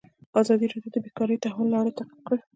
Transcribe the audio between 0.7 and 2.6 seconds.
راډیو د بیکاري د تحول لړۍ تعقیب کړې.